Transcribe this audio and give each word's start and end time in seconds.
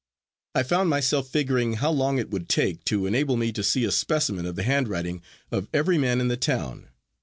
I 0.55 0.63
found 0.63 0.89
myself 0.89 1.29
figuring 1.29 1.73
how 1.73 1.91
long 1.91 2.17
it 2.17 2.31
would 2.31 2.49
take 2.49 2.83
to 2.85 3.05
enable 3.05 3.37
me 3.37 3.51
to 3.51 3.61
see 3.63 3.83
a 3.85 3.91
specimen 3.91 4.47
of 4.47 4.55
the 4.55 4.63
handwriting 4.63 5.21
of 5.51 5.67
every 5.75 5.99
man 5.99 6.19
in 6.19 6.27
the 6.27 6.37
town. 6.37 6.87